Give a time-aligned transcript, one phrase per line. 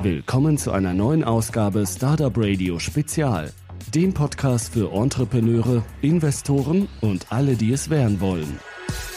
[0.00, 3.52] Willkommen zu einer neuen Ausgabe Startup Radio Spezial,
[3.92, 8.60] dem Podcast für Entrepreneure, Investoren und alle, die es werden wollen.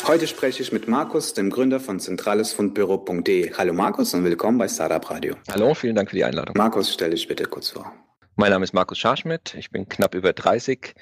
[0.07, 3.54] Heute spreche ich mit Markus, dem Gründer von zentralesfundbüro.de.
[3.54, 5.36] Hallo Markus und willkommen bei Startup Radio.
[5.52, 6.55] Hallo, vielen Dank für die Einladung.
[6.57, 7.93] Markus, stell dich bitte kurz vor.
[8.36, 10.95] Mein Name ist Markus Scharschmidt, ich bin knapp über 30,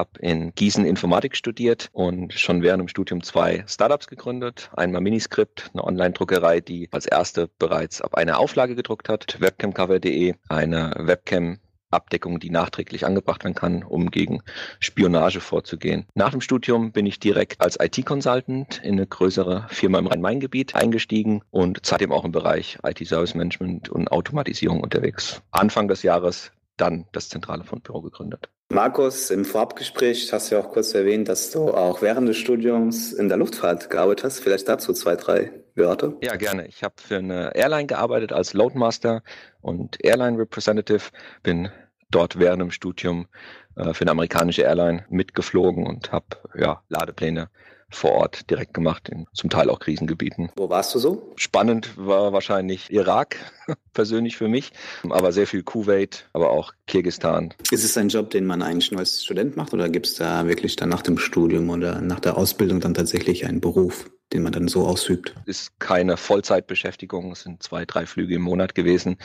[0.00, 4.70] habe in Gießen Informatik studiert und schon während dem Studium zwei Startups gegründet.
[4.74, 10.94] Einmal Miniscript, eine Online-Druckerei, die als erste bereits ab einer Auflage gedruckt hat, webcamcover.de, eine
[10.98, 11.58] Webcam
[11.90, 14.42] Abdeckung, die nachträglich angebracht werden kann, um gegen
[14.78, 16.06] Spionage vorzugehen.
[16.14, 21.42] Nach dem Studium bin ich direkt als IT-Consultant in eine größere Firma im Rhein-Main-Gebiet eingestiegen
[21.50, 25.42] und seitdem auch im Bereich IT-Service Management und Automatisierung unterwegs.
[25.50, 28.48] Anfang des Jahres dann das zentrale Fundbüro gegründet.
[28.72, 33.12] Markus, im Vorabgespräch hast du ja auch kurz erwähnt, dass du auch während des Studiums
[33.12, 34.38] in der Luftfahrt gearbeitet hast.
[34.38, 36.12] Vielleicht dazu zwei, drei Wörter.
[36.22, 36.68] Ja, gerne.
[36.68, 39.24] Ich habe für eine Airline gearbeitet als Loadmaster
[39.60, 41.02] und Airline Representative.
[41.42, 41.68] Bin
[42.12, 43.26] dort während dem Studium
[43.74, 47.50] äh, für eine amerikanische Airline mitgeflogen und habe ja, Ladepläne
[47.90, 50.50] vor Ort direkt gemacht, in zum Teil auch Krisengebieten.
[50.56, 51.32] Wo warst du so?
[51.36, 53.36] Spannend war wahrscheinlich Irak,
[53.92, 54.72] persönlich für mich,
[55.08, 57.54] aber sehr viel Kuwait, aber auch Kirgistan.
[57.70, 60.46] Ist es ein Job, den man eigentlich nur als Student macht oder gibt es da
[60.46, 64.10] wirklich dann nach dem Studium oder nach der Ausbildung dann tatsächlich einen Beruf?
[64.32, 65.34] den man dann so ausübt.
[65.46, 69.16] Ist keine Vollzeitbeschäftigung, es sind zwei, drei Flüge im Monat gewesen.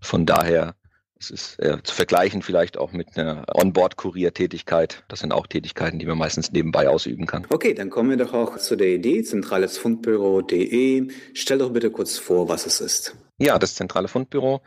[0.00, 0.74] Von daher
[1.24, 5.04] es ist äh, zu vergleichen vielleicht auch mit einer Onboard-Kurier-Tätigkeit.
[5.08, 7.46] Das sind auch Tätigkeiten, die man meistens nebenbei ausüben kann.
[7.50, 11.08] Okay, dann kommen wir doch auch zu der Idee, zentralesfundbüro.de.
[11.32, 13.16] Stell doch bitte kurz vor, was es ist.
[13.38, 14.60] Ja, das zentrale Fundbüro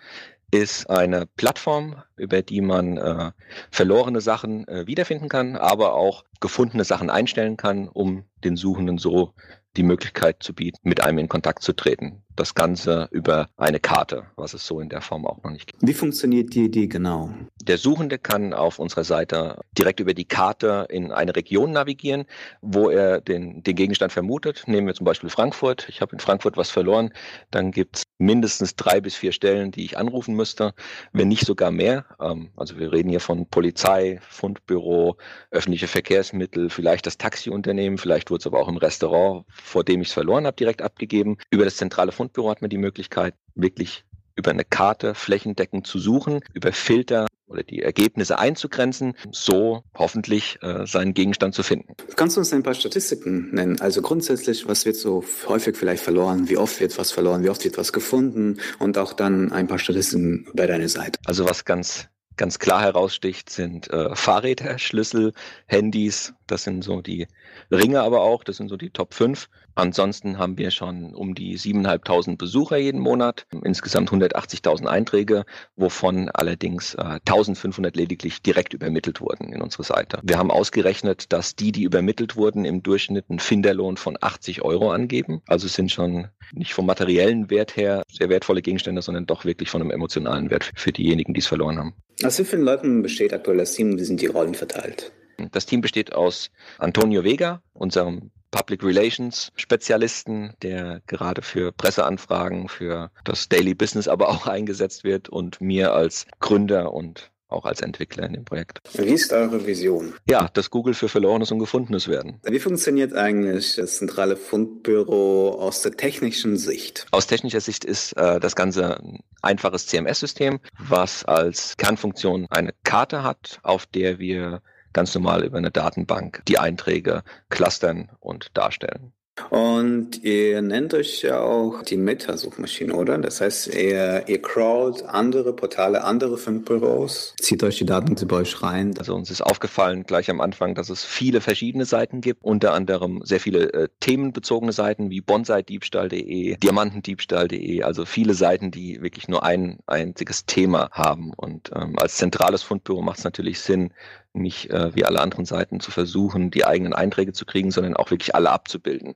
[0.51, 3.31] ist eine Plattform, über die man äh,
[3.69, 9.33] verlorene Sachen äh, wiederfinden kann, aber auch gefundene Sachen einstellen kann, um den Suchenden so
[9.75, 12.23] die Möglichkeit zu bieten, mit einem in Kontakt zu treten.
[12.37, 15.85] Das Ganze über eine Karte, was es so in der Form auch noch nicht gibt.
[15.85, 17.31] Wie funktioniert die Idee genau?
[17.61, 22.25] Der Suchende kann auf unserer Seite direkt über die Karte in eine Region navigieren,
[22.61, 24.63] wo er den, den Gegenstand vermutet.
[24.67, 25.89] Nehmen wir zum Beispiel Frankfurt.
[25.89, 27.11] Ich habe in Frankfurt was verloren.
[27.51, 30.73] Dann gibt es mindestens drei bis vier Stellen, die ich anrufen müsste,
[31.13, 32.05] wenn nicht sogar mehr.
[32.21, 35.17] Ähm, also wir reden hier von Polizei, Fundbüro,
[35.51, 40.09] öffentliche Verkehrsmittel, vielleicht das Taxiunternehmen, vielleicht wurde es aber auch im Restaurant vor dem ich
[40.09, 41.37] es verloren habe, direkt abgegeben.
[41.49, 44.03] Über das zentrale Fundbüro hat man die Möglichkeit, wirklich
[44.35, 50.85] über eine Karte flächendeckend zu suchen, über Filter oder die Ergebnisse einzugrenzen, so hoffentlich äh,
[50.85, 51.93] seinen Gegenstand zu finden.
[52.15, 53.79] Kannst du uns ein paar Statistiken nennen?
[53.79, 56.49] Also grundsätzlich, was wird so häufig vielleicht verloren?
[56.49, 57.43] Wie oft wird was verloren?
[57.43, 58.59] Wie oft wird was gefunden?
[58.79, 61.19] Und auch dann ein paar Statistiken bei deiner Seite.
[61.25, 65.33] Also was ganz ganz klar heraussticht, sind äh, Fahrräder, Schlüssel,
[65.65, 66.33] Handys.
[66.45, 67.27] Das sind so die
[67.71, 69.49] Ringe aber auch, das sind so die Top 5.
[69.75, 75.45] Ansonsten haben wir schon um die 7.500 Besucher jeden Monat, insgesamt 180.000 Einträge,
[75.75, 80.19] wovon allerdings äh, 1.500 lediglich direkt übermittelt wurden in unsere Seite.
[80.23, 84.91] Wir haben ausgerechnet, dass die, die übermittelt wurden, im Durchschnitt einen Finderlohn von 80 Euro
[84.91, 85.41] angeben.
[85.47, 89.69] Also es sind schon nicht vom materiellen Wert her sehr wertvolle Gegenstände, sondern doch wirklich
[89.69, 91.93] von einem emotionalen Wert für diejenigen, die es verloren haben.
[92.23, 93.99] Aus wie vielen Leuten besteht aktuell das Team?
[93.99, 95.11] Wie sind die Rollen verteilt?
[95.51, 96.49] Das Team besteht aus
[96.79, 104.29] Antonio Vega, unserem Public Relations Spezialisten, der gerade für Presseanfragen, für das Daily Business aber
[104.29, 108.81] auch eingesetzt wird und mir als Gründer und auch als Entwickler in dem Projekt.
[108.93, 110.13] Wie ist eure Vision?
[110.29, 112.41] Ja, dass Google für Verlorenes und Gefundenes werden.
[112.43, 117.05] Wie funktioniert eigentlich das zentrale Fundbüro aus der technischen Sicht?
[117.11, 123.23] Aus technischer Sicht ist äh, das Ganze ein einfaches CMS-System, was als Kernfunktion eine Karte
[123.23, 124.61] hat, auf der wir
[124.97, 129.13] ganz normal über eine Datenbank die Einträge clustern und darstellen.
[129.49, 133.17] Und ihr nennt euch ja auch die Meta-Suchmaschine, oder?
[133.19, 138.61] Das heißt, ihr, ihr crawlt andere Portale, andere Fundbüros, zieht euch die Daten bei euch
[138.63, 138.95] rein.
[138.97, 143.21] Also uns ist aufgefallen gleich am Anfang, dass es viele verschiedene Seiten gibt, unter anderem
[143.23, 149.77] sehr viele äh, themenbezogene Seiten wie bonsai-diebstahl.de, diamantendiebstahl.de, also viele Seiten, die wirklich nur ein
[149.85, 151.31] einziges Thema haben.
[151.35, 153.93] Und ähm, als zentrales Fundbüro macht es natürlich Sinn,
[154.37, 158.11] nicht äh, wie alle anderen Seiten zu versuchen, die eigenen Einträge zu kriegen, sondern auch
[158.11, 159.15] wirklich alle abzubilden.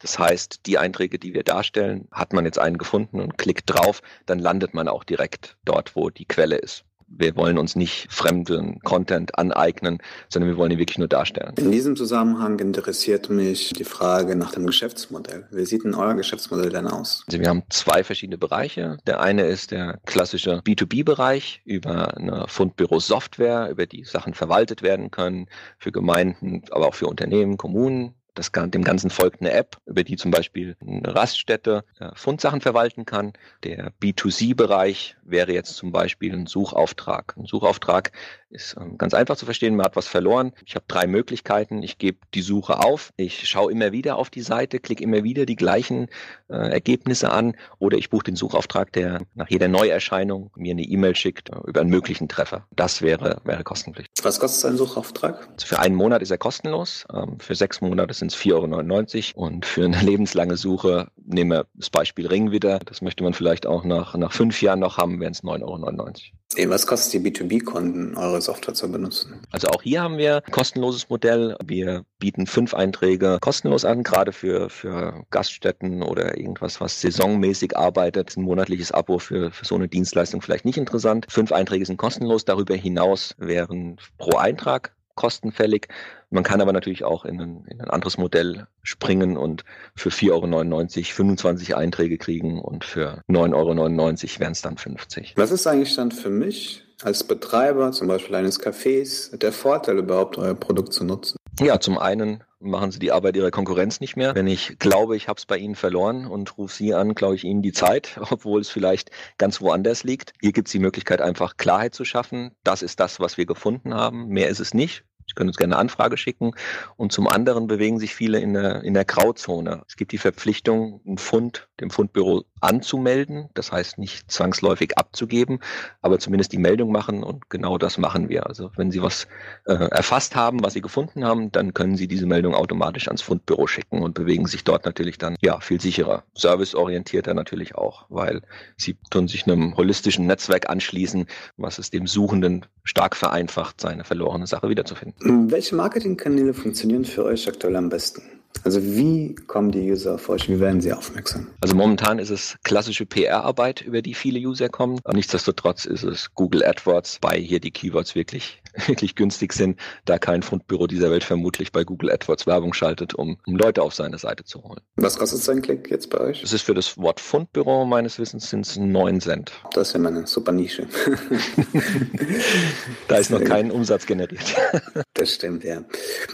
[0.00, 4.00] Das heißt, die Einträge, die wir darstellen, hat man jetzt einen gefunden und klickt drauf,
[4.26, 8.80] dann landet man auch direkt dort, wo die Quelle ist wir wollen uns nicht fremden
[8.80, 11.54] Content aneignen, sondern wir wollen ihn wirklich nur darstellen.
[11.58, 15.46] In diesem Zusammenhang interessiert mich die Frage nach dem Geschäftsmodell.
[15.50, 17.24] Wie sieht denn euer Geschäftsmodell denn aus?
[17.26, 18.98] Also wir haben zwei verschiedene Bereiche.
[19.06, 25.46] Der eine ist der klassische B2B-Bereich über eine Fundbüro-Software, über die Sachen verwaltet werden können
[25.78, 30.16] für Gemeinden, aber auch für Unternehmen, Kommunen Das, dem Ganzen folgt eine App, über die
[30.16, 33.32] zum Beispiel eine Raststätte äh, Fundsachen verwalten kann.
[33.64, 37.34] Der B2C-Bereich wäre jetzt zum Beispiel ein Suchauftrag.
[37.36, 38.12] Ein Suchauftrag
[38.50, 40.52] ist ähm, ganz einfach zu verstehen, man hat was verloren.
[40.64, 41.82] Ich habe drei Möglichkeiten.
[41.82, 45.44] Ich gebe die Suche auf, ich schaue immer wieder auf die Seite, klicke immer wieder
[45.44, 46.08] die gleichen
[46.48, 51.14] äh, Ergebnisse an oder ich buche den Suchauftrag, der nach jeder Neuerscheinung mir eine E-Mail
[51.16, 52.66] schickt äh, über einen möglichen Treffer.
[52.70, 54.24] Das wäre, wäre kostenpflichtig.
[54.24, 55.48] Was kostet ein Suchauftrag?
[55.52, 59.46] Also für einen Monat ist er kostenlos, ähm, für sechs Monate sind es 4,99 Euro
[59.46, 63.66] und für eine lebenslange Suche, nehmen wir das Beispiel Ring wieder, das möchte man vielleicht
[63.66, 66.70] auch nach, nach fünf Jahren noch haben, wären es 9,99 Euro.
[66.70, 69.42] Was kostet die B2B-Kunden, eure Software zu benutzen?
[69.50, 71.56] Also auch hier haben wir ein kostenloses Modell.
[71.64, 78.36] Wir bieten fünf Einträge kostenlos an, gerade für, für Gaststätten oder irgendwas, was saisonmäßig arbeitet.
[78.36, 81.26] Ein monatliches Abo für, für so eine Dienstleistung vielleicht nicht interessant.
[81.28, 82.46] Fünf Einträge sind kostenlos.
[82.46, 85.88] Darüber hinaus wären pro Eintrag kostenfällig.
[86.30, 89.64] Man kann aber natürlich auch in ein, in ein anderes Modell springen und
[89.96, 95.34] für 4,99 Euro 25 Einträge kriegen und für 9,99 Euro wären es dann 50.
[95.36, 100.38] Was ist eigentlich dann für mich als Betreiber, zum Beispiel eines Cafés, der Vorteil überhaupt,
[100.38, 101.36] euer Produkt zu nutzen?
[101.60, 104.34] Ja, zum einen machen sie die Arbeit ihrer Konkurrenz nicht mehr.
[104.34, 107.44] Wenn ich glaube, ich habe es bei ihnen verloren und rufe sie an, glaube ich
[107.44, 110.32] ihnen die Zeit, obwohl es vielleicht ganz woanders liegt.
[110.40, 112.52] Hier gibt es die Möglichkeit, einfach Klarheit zu schaffen.
[112.64, 114.28] Das ist das, was wir gefunden haben.
[114.28, 115.04] Mehr ist es nicht.
[115.28, 116.52] Sie können uns gerne eine Anfrage schicken.
[116.96, 119.82] Und zum anderen bewegen sich viele in der, in der Grauzone.
[119.86, 123.48] Es gibt die Verpflichtung, einen Fund dem Fundbüro anzumelden.
[123.54, 125.60] Das heißt nicht zwangsläufig abzugeben,
[126.02, 128.46] aber zumindest die Meldung machen und genau das machen wir.
[128.46, 129.28] Also wenn Sie was
[129.66, 133.66] äh, erfasst haben, was Sie gefunden haben, dann können Sie diese Meldung automatisch ans Fundbüro
[133.66, 136.24] schicken und bewegen sich dort natürlich dann ja viel sicherer.
[136.34, 138.42] Serviceorientierter natürlich auch, weil
[138.76, 141.26] Sie tun sich einem holistischen Netzwerk anschließen,
[141.56, 145.17] was es dem Suchenden stark vereinfacht, seine verlorene Sache wiederzufinden.
[145.20, 148.22] Welche Marketingkanäle funktionieren für euch aktuell am besten?
[148.64, 150.48] Also wie kommen die User auf euch?
[150.48, 151.48] Wie werden sie aufmerksam?
[151.60, 155.00] Also momentan ist es klassische PR-Arbeit, über die viele User kommen.
[155.12, 160.42] Nichtsdestotrotz ist es Google AdWords, bei hier die Keywords wirklich wirklich günstig sind, da kein
[160.42, 164.44] Fundbüro dieser Welt vermutlich bei Google AdWords Werbung schaltet, um, um Leute auf seine Seite
[164.44, 164.80] zu holen.
[164.96, 166.42] Was kostet sein Klick jetzt bei euch?
[166.42, 169.52] Das ist für das Wort Fundbüro meines Wissens sind es 9 Cent.
[169.72, 170.86] Das ist ja meine super Nische.
[173.08, 174.54] da ist noch kein Umsatz generiert.
[175.14, 175.82] das stimmt, ja.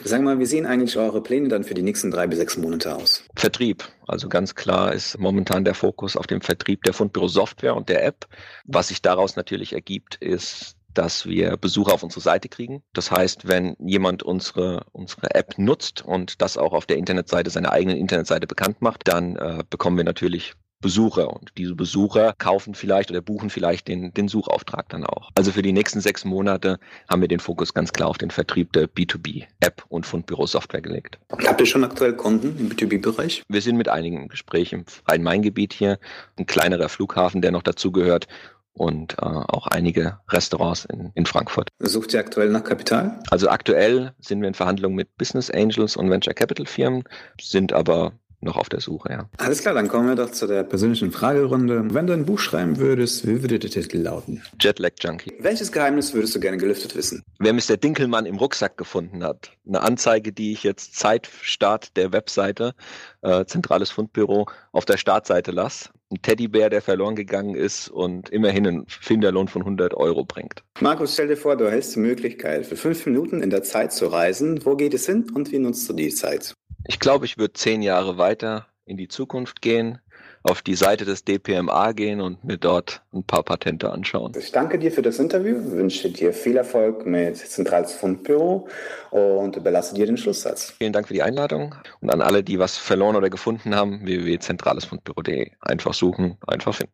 [0.04, 2.56] Sagen wir mal, wie sehen eigentlich eure Pläne dann für die nächsten drei bis sechs
[2.56, 3.24] Monate aus?
[3.36, 3.84] Vertrieb.
[4.06, 8.04] Also ganz klar ist momentan der Fokus auf dem Vertrieb der Fundbüro Software und der
[8.04, 8.26] App.
[8.64, 12.82] Was sich daraus natürlich ergibt, ist dass wir Besucher auf unsere Seite kriegen.
[12.92, 17.72] Das heißt, wenn jemand unsere, unsere App nutzt und das auch auf der Internetseite, seiner
[17.72, 20.54] eigenen Internetseite bekannt macht, dann äh, bekommen wir natürlich
[20.84, 25.30] Besucher und diese Besucher kaufen vielleicht oder buchen vielleicht den, den Suchauftrag dann auch.
[25.34, 28.70] Also für die nächsten sechs Monate haben wir den Fokus ganz klar auf den Vertrieb
[28.74, 31.18] der B2B-App und Fundbüro-Software gelegt.
[31.46, 33.44] Habt ihr schon aktuell Kunden im B2B-Bereich?
[33.48, 35.98] Wir sind mit einigen im Gespräch im Rhein-Main-Gebiet hier,
[36.38, 38.26] ein kleinerer Flughafen, der noch dazugehört
[38.74, 41.68] und äh, auch einige Restaurants in, in Frankfurt.
[41.78, 43.20] Sucht ihr aktuell nach Kapital?
[43.30, 47.04] Also aktuell sind wir in Verhandlungen mit Business Angels und Venture Capital Firmen,
[47.40, 48.12] sind aber
[48.44, 49.28] noch auf der Suche, ja.
[49.38, 51.84] Alles klar, dann kommen wir doch zu der persönlichen Fragerunde.
[51.92, 54.42] Wenn du ein Buch schreiben würdest, wie würde der Titel lauten?
[54.60, 55.32] Jetlag Junkie.
[55.40, 57.22] Welches Geheimnis würdest du gerne gelüftet wissen?
[57.38, 57.76] Wer Mr.
[57.76, 59.50] Dinkelmann im Rucksack gefunden hat.
[59.66, 62.74] Eine Anzeige, die ich jetzt Zeit Start der Webseite,
[63.22, 68.66] äh, Zentrales Fundbüro, auf der Startseite lasse ein Teddybär, der verloren gegangen ist und immerhin
[68.66, 70.62] einen Finderlohn von 100 Euro bringt.
[70.80, 74.06] Markus, stell dir vor, du hältst die Möglichkeit, für fünf Minuten in der Zeit zu
[74.06, 74.64] reisen.
[74.64, 76.54] Wo geht es hin und wie nutzt du die Zeit?
[76.86, 79.98] Ich glaube, ich würde zehn Jahre weiter in die Zukunft gehen,
[80.42, 84.32] auf die Seite des DPMA gehen und mir dort ein paar Patente anschauen.
[84.38, 88.68] Ich danke dir für das Interview, wünsche dir viel Erfolg mit Zentrales Fundbüro
[89.10, 90.74] und überlasse dir den Schlusssatz.
[90.76, 95.52] Vielen Dank für die Einladung und an alle, die was verloren oder gefunden haben, www.zentralesfundbüro.de.
[95.60, 96.92] Einfach suchen, einfach finden.